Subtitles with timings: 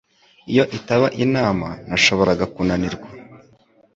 [0.51, 3.07] Iyo itaba inama, nashoboraga kunanirwa.